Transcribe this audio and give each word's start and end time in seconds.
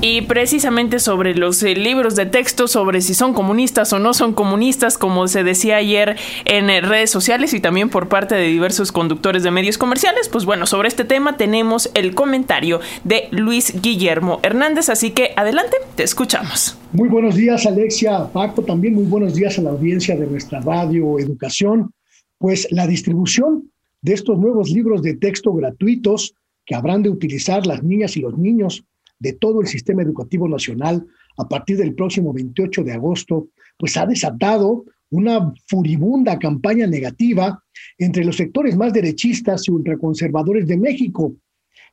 Y 0.00 0.22
precisamente 0.22 1.00
sobre 1.00 1.34
los 1.34 1.60
eh, 1.64 1.74
libros 1.74 2.14
de 2.14 2.24
texto, 2.24 2.68
sobre 2.68 3.00
si 3.00 3.14
son 3.14 3.34
comunistas 3.34 3.92
o 3.92 3.98
no 3.98 4.14
son 4.14 4.32
comunistas, 4.32 4.96
como 4.96 5.26
se 5.26 5.42
decía 5.42 5.78
ayer 5.78 6.14
en 6.44 6.70
eh, 6.70 6.80
redes 6.80 7.10
sociales 7.10 7.52
y 7.52 7.58
también 7.58 7.88
por 7.88 8.08
parte 8.08 8.36
de 8.36 8.46
diversos 8.46 8.92
conductores 8.92 9.42
de 9.42 9.50
medios 9.50 9.76
comerciales, 9.76 10.28
pues 10.28 10.44
bueno, 10.44 10.66
sobre 10.66 10.86
este 10.86 11.04
tema 11.04 11.36
tenemos 11.36 11.90
el 11.94 12.14
comentario 12.14 12.78
de 13.02 13.26
Luis 13.32 13.74
Guillermo 13.82 14.38
Hernández, 14.44 14.88
así 14.88 15.10
que 15.10 15.32
adelante, 15.34 15.76
te 15.96 16.04
escuchamos. 16.04 16.78
Muy 16.92 17.08
buenos 17.08 17.34
días 17.34 17.66
Alexia, 17.66 18.28
Paco, 18.32 18.62
también 18.62 18.94
muy 18.94 19.04
buenos 19.04 19.34
días 19.34 19.58
a 19.58 19.62
la 19.62 19.70
audiencia 19.70 20.16
de 20.16 20.28
nuestra 20.28 20.60
radio 20.60 21.18
Educación. 21.18 21.90
Pues 22.38 22.68
la 22.70 22.86
distribución 22.86 23.72
de 24.02 24.14
estos 24.14 24.38
nuevos 24.38 24.70
libros 24.70 25.02
de 25.02 25.16
texto 25.16 25.52
gratuitos 25.52 26.34
que 26.64 26.76
habrán 26.76 27.02
de 27.02 27.10
utilizar 27.10 27.66
las 27.66 27.82
niñas 27.82 28.16
y 28.16 28.20
los 28.20 28.38
niños 28.38 28.84
de 29.18 29.32
todo 29.32 29.60
el 29.60 29.66
sistema 29.66 30.02
educativo 30.02 30.48
nacional 30.48 31.06
a 31.36 31.48
partir 31.48 31.76
del 31.76 31.94
próximo 31.94 32.32
28 32.32 32.84
de 32.84 32.92
agosto, 32.92 33.48
pues 33.76 33.96
ha 33.96 34.06
desatado 34.06 34.84
una 35.10 35.52
furibunda 35.66 36.38
campaña 36.38 36.86
negativa 36.86 37.62
entre 37.96 38.24
los 38.24 38.36
sectores 38.36 38.76
más 38.76 38.92
derechistas 38.92 39.66
y 39.66 39.70
ultraconservadores 39.70 40.66
de 40.66 40.76
México. 40.76 41.32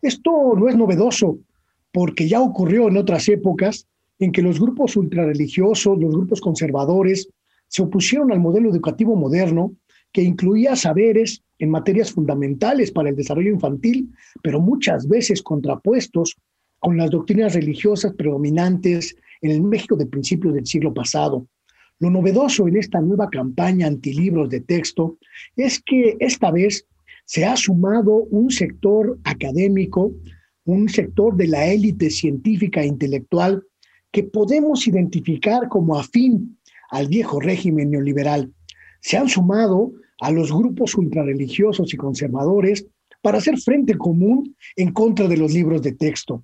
Esto 0.01 0.31
no 0.55 0.67
es 0.67 0.75
novedoso, 0.75 1.39
porque 1.91 2.27
ya 2.27 2.41
ocurrió 2.41 2.89
en 2.89 2.97
otras 2.97 3.29
épocas 3.29 3.87
en 4.19 4.31
que 4.31 4.41
los 4.41 4.59
grupos 4.59 4.95
ultrarreligiosos, 4.97 5.97
los 5.97 6.13
grupos 6.13 6.41
conservadores, 6.41 7.29
se 7.67 7.81
opusieron 7.81 8.31
al 8.31 8.39
modelo 8.39 8.69
educativo 8.69 9.15
moderno 9.15 9.73
que 10.11 10.21
incluía 10.21 10.75
saberes 10.75 11.41
en 11.59 11.69
materias 11.69 12.11
fundamentales 12.11 12.91
para 12.91 13.09
el 13.09 13.15
desarrollo 13.15 13.51
infantil, 13.51 14.09
pero 14.41 14.59
muchas 14.59 15.07
veces 15.07 15.41
contrapuestos 15.41 16.35
con 16.85 16.97
las 16.97 17.09
doctrinas 17.09 17.55
religiosas 17.55 18.13
predominantes 18.13 19.15
en 19.41 19.49
el 19.49 19.63
México 19.63 19.95
de 19.95 20.05
principios 20.05 20.53
del 20.53 20.67
siglo 20.67 20.93
pasado. 20.93 21.47
Lo 21.97 22.11
novedoso 22.11 22.67
en 22.67 22.77
esta 22.77 23.01
nueva 23.01 23.27
campaña 23.31 23.87
antilibros 23.87 24.51
de 24.51 24.59
texto 24.59 25.17
es 25.55 25.81
que 25.81 26.15
esta 26.19 26.51
vez 26.51 26.85
se 27.25 27.43
ha 27.43 27.57
sumado 27.57 28.27
un 28.29 28.51
sector 28.51 29.17
académico, 29.23 30.13
un 30.65 30.87
sector 30.87 31.35
de 31.35 31.47
la 31.47 31.65
élite 31.65 32.11
científica 32.11 32.83
e 32.83 32.85
intelectual 32.85 33.63
que 34.11 34.21
podemos 34.21 34.87
identificar 34.87 35.67
como 35.69 35.97
afín 35.97 36.59
al 36.91 37.07
viejo 37.07 37.39
régimen 37.39 37.89
neoliberal. 37.89 38.53
Se 39.01 39.17
han 39.17 39.27
sumado 39.27 39.91
a 40.21 40.29
los 40.29 40.53
grupos 40.53 40.93
ultrarreligiosos 40.93 41.91
y 41.95 41.97
conservadores 41.97 42.85
para 43.23 43.39
hacer 43.39 43.57
frente 43.57 43.97
común 43.97 44.55
en 44.75 44.93
contra 44.93 45.27
de 45.27 45.37
los 45.37 45.51
libros 45.51 45.81
de 45.81 45.93
texto 45.93 46.43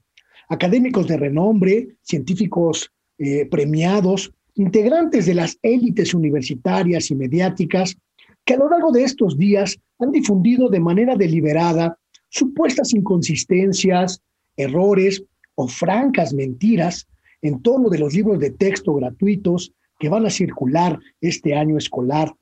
académicos 0.52 1.08
de 1.08 1.16
renombre, 1.16 1.96
científicos 2.02 2.92
eh, 3.18 3.46
premiados, 3.50 4.34
integrantes 4.56 5.26
de 5.26 5.34
las 5.34 5.58
élites 5.62 6.14
universitarias 6.14 7.10
y 7.10 7.16
mediáticas, 7.16 7.96
que 8.44 8.56
a 8.56 8.58
lo 8.58 8.70
largo 8.70 8.92
de 8.92 9.06
estos 9.06 9.38
días 9.38 9.80
han 10.00 10.12
difundido 10.12 10.68
de 10.68 10.82
manera 10.82 11.16
deliberada 11.16 11.98
supuestas 12.28 12.94
inconsistencias, 12.94 14.22
errores 14.58 15.24
o 15.56 15.70
francas 15.70 16.34
mentiras 16.34 17.08
en 17.42 17.62
torno 17.62 17.90
de 17.90 18.00
los 18.00 18.14
libros 18.14 18.38
de 18.40 18.50
texto 18.52 18.94
gratuitos 18.94 19.72
que 20.00 20.10
van 20.10 20.26
a 20.26 20.30
circular 20.30 21.00
este 21.22 21.56
año 21.56 21.78
escolar, 21.78 22.36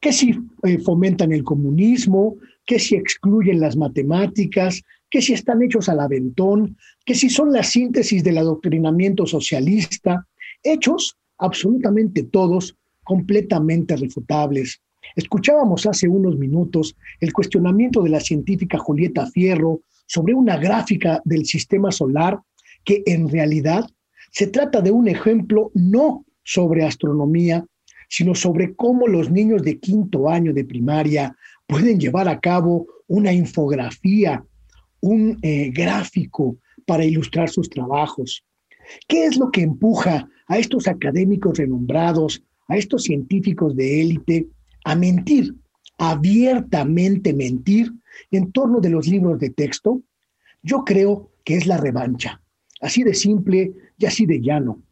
que 0.00 0.14
si 0.14 0.34
eh, 0.62 0.78
fomentan 0.78 1.30
el 1.32 1.44
comunismo, 1.44 2.36
que 2.64 2.78
si 2.78 2.94
excluyen 2.94 3.60
las 3.60 3.76
matemáticas, 3.76 4.82
que 5.12 5.20
si 5.20 5.34
están 5.34 5.62
hechos 5.62 5.90
al 5.90 6.00
aventón, 6.00 6.78
que 7.04 7.14
si 7.14 7.28
son 7.28 7.52
la 7.52 7.62
síntesis 7.62 8.24
del 8.24 8.38
adoctrinamiento 8.38 9.26
socialista, 9.26 10.26
hechos 10.62 11.18
absolutamente 11.36 12.22
todos 12.22 12.78
completamente 13.04 13.94
refutables. 13.94 14.80
Escuchábamos 15.14 15.84
hace 15.84 16.08
unos 16.08 16.38
minutos 16.38 16.96
el 17.20 17.30
cuestionamiento 17.34 18.02
de 18.02 18.08
la 18.08 18.20
científica 18.20 18.78
Julieta 18.78 19.26
Fierro 19.26 19.82
sobre 20.06 20.32
una 20.32 20.56
gráfica 20.56 21.20
del 21.26 21.44
sistema 21.44 21.92
solar 21.92 22.40
que 22.82 23.02
en 23.04 23.28
realidad 23.28 23.84
se 24.30 24.46
trata 24.46 24.80
de 24.80 24.92
un 24.92 25.08
ejemplo 25.08 25.70
no 25.74 26.24
sobre 26.42 26.86
astronomía, 26.86 27.66
sino 28.08 28.34
sobre 28.34 28.74
cómo 28.74 29.06
los 29.06 29.30
niños 29.30 29.62
de 29.62 29.78
quinto 29.78 30.30
año 30.30 30.54
de 30.54 30.64
primaria 30.64 31.36
pueden 31.66 32.00
llevar 32.00 32.28
a 32.28 32.40
cabo 32.40 32.86
una 33.08 33.30
infografía 33.30 34.42
un 35.02 35.38
eh, 35.42 35.70
gráfico 35.70 36.56
para 36.86 37.04
ilustrar 37.04 37.50
sus 37.50 37.68
trabajos. 37.68 38.44
¿Qué 39.06 39.26
es 39.26 39.36
lo 39.36 39.50
que 39.50 39.62
empuja 39.62 40.28
a 40.46 40.58
estos 40.58 40.88
académicos 40.88 41.58
renombrados, 41.58 42.42
a 42.68 42.76
estos 42.76 43.04
científicos 43.04 43.76
de 43.76 44.00
élite, 44.00 44.46
a 44.84 44.94
mentir, 44.94 45.54
abiertamente 45.98 47.32
mentir 47.34 47.92
en 48.30 48.50
torno 48.52 48.80
de 48.80 48.90
los 48.90 49.06
libros 49.06 49.38
de 49.38 49.50
texto? 49.50 50.02
Yo 50.62 50.84
creo 50.84 51.30
que 51.44 51.56
es 51.56 51.66
la 51.66 51.76
revancha, 51.76 52.40
así 52.80 53.02
de 53.02 53.14
simple 53.14 53.72
y 53.98 54.06
así 54.06 54.26
de 54.26 54.40
llano. 54.40 54.82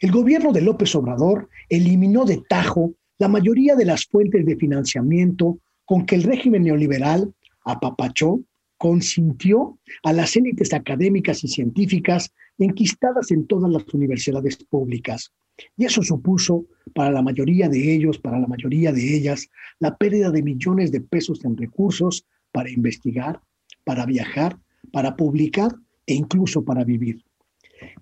El 0.00 0.10
gobierno 0.10 0.52
de 0.52 0.62
López 0.62 0.94
Obrador 0.94 1.48
eliminó 1.68 2.24
de 2.24 2.42
tajo 2.48 2.94
la 3.18 3.28
mayoría 3.28 3.76
de 3.76 3.84
las 3.84 4.06
fuentes 4.06 4.46
de 4.46 4.56
financiamiento 4.56 5.58
con 5.84 6.06
que 6.06 6.14
el 6.14 6.22
régimen 6.22 6.62
neoliberal 6.62 7.34
apapachó 7.64 8.40
consintió 8.80 9.78
a 10.04 10.14
las 10.14 10.34
élites 10.36 10.72
académicas 10.72 11.44
y 11.44 11.48
científicas 11.48 12.32
enquistadas 12.56 13.30
en 13.30 13.46
todas 13.46 13.70
las 13.70 13.84
universidades 13.92 14.56
públicas. 14.56 15.34
Y 15.76 15.84
eso 15.84 16.02
supuso 16.02 16.64
para 16.94 17.10
la 17.10 17.20
mayoría 17.20 17.68
de 17.68 17.94
ellos, 17.94 18.18
para 18.18 18.38
la 18.38 18.46
mayoría 18.46 18.90
de 18.90 19.14
ellas, 19.14 19.50
la 19.80 19.98
pérdida 19.98 20.30
de 20.30 20.42
millones 20.42 20.90
de 20.92 21.02
pesos 21.02 21.44
en 21.44 21.58
recursos 21.58 22.24
para 22.52 22.70
investigar, 22.70 23.42
para 23.84 24.06
viajar, 24.06 24.58
para 24.92 25.14
publicar 25.14 25.76
e 26.06 26.14
incluso 26.14 26.64
para 26.64 26.82
vivir. 26.82 27.22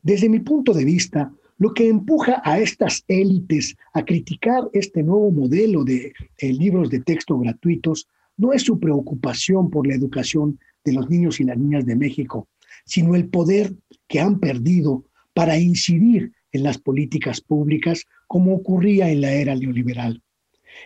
Desde 0.04 0.28
mi 0.28 0.38
punto 0.38 0.72
de 0.72 0.84
vista, 0.84 1.32
lo 1.58 1.74
que 1.74 1.88
empuja 1.88 2.40
a 2.44 2.60
estas 2.60 3.04
élites 3.08 3.74
a 3.94 4.04
criticar 4.04 4.68
este 4.72 5.02
nuevo 5.02 5.32
modelo 5.32 5.82
de 5.82 6.12
libros 6.40 6.88
de 6.88 7.00
texto 7.00 7.36
gratuitos 7.36 8.06
no 8.38 8.52
es 8.52 8.62
su 8.62 8.80
preocupación 8.80 9.68
por 9.68 9.86
la 9.86 9.94
educación 9.94 10.58
de 10.84 10.94
los 10.94 11.10
niños 11.10 11.40
y 11.40 11.44
las 11.44 11.58
niñas 11.58 11.84
de 11.84 11.96
México, 11.96 12.48
sino 12.86 13.14
el 13.14 13.28
poder 13.28 13.74
que 14.06 14.20
han 14.20 14.40
perdido 14.40 15.04
para 15.34 15.58
incidir 15.58 16.32
en 16.52 16.62
las 16.62 16.78
políticas 16.78 17.40
públicas 17.40 18.06
como 18.26 18.54
ocurría 18.54 19.10
en 19.10 19.20
la 19.20 19.32
era 19.32 19.54
neoliberal, 19.54 20.22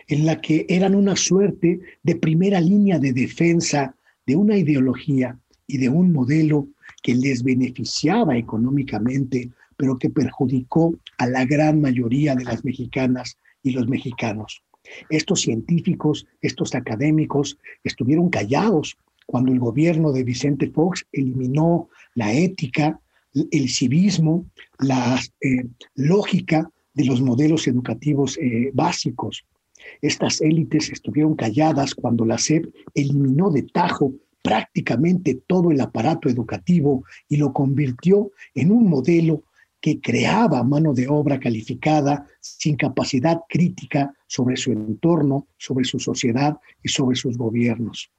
en 0.07 0.25
la 0.25 0.41
que 0.41 0.65
eran 0.67 0.95
una 0.95 1.15
suerte 1.15 1.79
de 2.01 2.15
primera 2.15 2.59
línea 2.59 2.99
de 2.99 3.13
defensa 3.13 3.95
de 4.25 4.35
una 4.35 4.57
ideología 4.57 5.39
y 5.67 5.77
de 5.77 5.89
un 5.89 6.11
modelo 6.11 6.69
que 7.01 7.15
les 7.15 7.43
beneficiaba 7.43 8.37
económicamente, 8.37 9.51
pero 9.77 9.97
que 9.97 10.09
perjudicó 10.09 10.95
a 11.17 11.27
la 11.27 11.45
gran 11.45 11.81
mayoría 11.81 12.35
de 12.35 12.45
las 12.45 12.63
mexicanas 12.65 13.37
y 13.61 13.71
los 13.71 13.87
mexicanos. 13.87 14.63
Estos 15.09 15.41
científicos, 15.41 16.27
estos 16.41 16.75
académicos 16.75 17.57
estuvieron 17.83 18.29
callados 18.29 18.97
cuando 19.25 19.51
el 19.51 19.59
gobierno 19.59 20.11
de 20.11 20.23
Vicente 20.23 20.69
Fox 20.69 21.05
eliminó 21.11 21.89
la 22.15 22.33
ética, 22.33 22.99
el 23.33 23.69
civismo, 23.69 24.45
la 24.79 25.19
eh, 25.41 25.65
lógica 25.95 26.69
de 26.93 27.05
los 27.05 27.21
modelos 27.21 27.67
educativos 27.67 28.37
eh, 28.37 28.71
básicos. 28.73 29.45
Estas 30.01 30.41
élites 30.41 30.89
estuvieron 30.89 31.35
calladas 31.35 31.95
cuando 31.95 32.25
la 32.25 32.37
SEP 32.37 32.73
eliminó 32.93 33.49
de 33.49 33.63
tajo 33.63 34.13
prácticamente 34.41 35.41
todo 35.47 35.71
el 35.71 35.81
aparato 35.81 36.29
educativo 36.29 37.05
y 37.29 37.37
lo 37.37 37.53
convirtió 37.53 38.31
en 38.53 38.71
un 38.71 38.87
modelo 38.87 39.43
que 39.83 39.99
creaba 39.99 40.63
mano 40.63 40.93
de 40.93 41.09
obra 41.09 41.41
calificada 41.41 42.25
sin 42.39 42.77
capacidad 42.77 43.41
crítica 43.49 44.13
sobre 44.27 44.55
su 44.55 44.71
entorno, 44.71 45.49
sobre 45.57 45.83
su 45.83 45.99
sociedad 45.99 46.55
y 46.81 46.87
sobre 46.87 47.17
sus 47.17 47.37
gobiernos. 47.37 48.09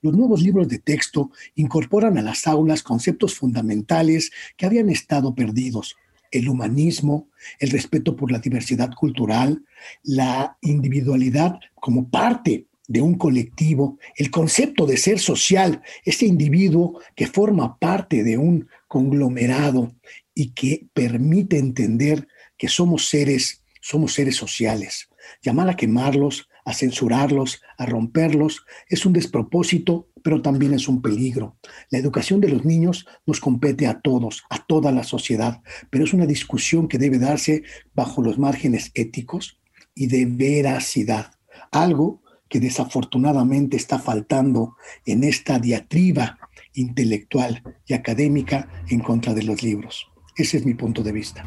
Los 0.00 0.16
nuevos 0.16 0.40
libros 0.40 0.68
de 0.68 0.78
texto 0.78 1.32
incorporan 1.54 2.16
a 2.16 2.22
las 2.22 2.46
aulas 2.46 2.82
conceptos 2.82 3.34
fundamentales 3.34 4.30
que 4.56 4.64
habían 4.64 4.88
estado 4.88 5.34
perdidos. 5.34 5.96
El 6.30 6.48
humanismo, 6.48 7.28
el 7.58 7.68
respeto 7.68 8.16
por 8.16 8.32
la 8.32 8.38
diversidad 8.38 8.88
cultural, 8.94 9.62
la 10.02 10.56
individualidad 10.62 11.60
como 11.74 12.08
parte 12.08 12.68
de 12.90 13.00
un 13.00 13.14
colectivo, 13.14 14.00
el 14.16 14.32
concepto 14.32 14.84
de 14.84 14.96
ser 14.96 15.20
social, 15.20 15.80
ese 16.04 16.26
individuo 16.26 17.00
que 17.14 17.28
forma 17.28 17.78
parte 17.78 18.24
de 18.24 18.36
un 18.36 18.66
conglomerado 18.88 19.94
y 20.34 20.50
que 20.54 20.88
permite 20.92 21.56
entender 21.56 22.26
que 22.58 22.66
somos 22.66 23.08
seres 23.08 23.62
somos 23.80 24.12
seres 24.12 24.36
sociales. 24.36 25.08
Llamar 25.40 25.70
a 25.70 25.76
quemarlos, 25.76 26.48
a 26.64 26.74
censurarlos, 26.74 27.62
a 27.78 27.86
romperlos, 27.86 28.64
es 28.88 29.06
un 29.06 29.12
despropósito, 29.12 30.08
pero 30.22 30.42
también 30.42 30.74
es 30.74 30.86
un 30.86 31.00
peligro. 31.00 31.56
La 31.90 31.98
educación 31.98 32.40
de 32.40 32.48
los 32.48 32.64
niños 32.64 33.06
nos 33.24 33.40
compete 33.40 33.86
a 33.86 34.00
todos, 34.00 34.42
a 34.50 34.58
toda 34.66 34.92
la 34.92 35.04
sociedad, 35.04 35.62
pero 35.90 36.04
es 36.04 36.12
una 36.12 36.26
discusión 36.26 36.88
que 36.88 36.98
debe 36.98 37.18
darse 37.18 37.62
bajo 37.94 38.20
los 38.20 38.38
márgenes 38.38 38.90
éticos 38.94 39.60
y 39.94 40.08
de 40.08 40.26
veracidad, 40.26 41.32
algo 41.70 42.22
que 42.50 42.60
desafortunadamente 42.60 43.78
está 43.78 43.98
faltando 43.98 44.76
en 45.06 45.24
esta 45.24 45.58
diatriba 45.58 46.38
intelectual 46.74 47.62
y 47.86 47.94
académica 47.94 48.68
en 48.88 49.00
contra 49.00 49.32
de 49.32 49.44
los 49.44 49.62
libros. 49.62 50.08
Ese 50.36 50.58
es 50.58 50.66
mi 50.66 50.74
punto 50.74 51.02
de 51.02 51.12
vista. 51.12 51.44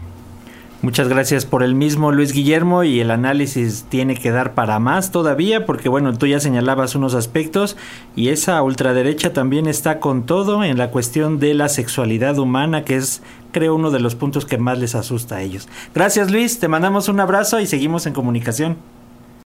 Muchas 0.81 1.07
gracias 1.07 1.45
por 1.45 1.63
el 1.63 1.75
mismo 1.75 2.11
Luis 2.11 2.33
Guillermo 2.33 2.83
y 2.83 3.00
el 3.00 3.09
análisis 3.09 3.85
tiene 3.88 4.15
que 4.15 4.31
dar 4.31 4.53
para 4.53 4.79
más 4.79 5.11
todavía 5.11 5.65
porque 5.65 5.88
bueno, 5.88 6.17
tú 6.17 6.27
ya 6.27 6.41
señalabas 6.41 6.95
unos 6.95 7.15
aspectos 7.15 7.77
y 8.17 8.29
esa 8.29 8.61
ultraderecha 8.61 9.31
también 9.31 9.67
está 9.67 10.01
con 10.01 10.25
todo 10.25 10.61
en 10.61 10.77
la 10.77 10.91
cuestión 10.91 11.39
de 11.39 11.53
la 11.53 11.69
sexualidad 11.69 12.38
humana 12.38 12.83
que 12.83 12.97
es 12.97 13.21
creo 13.53 13.75
uno 13.75 13.91
de 13.91 14.01
los 14.01 14.15
puntos 14.15 14.45
que 14.45 14.57
más 14.57 14.77
les 14.77 14.94
asusta 14.94 15.38
a 15.38 15.41
ellos. 15.41 15.69
Gracias 15.95 16.29
Luis, 16.31 16.59
te 16.59 16.67
mandamos 16.67 17.07
un 17.07 17.21
abrazo 17.21 17.61
y 17.61 17.65
seguimos 17.65 18.05
en 18.05 18.13
comunicación. 18.13 18.75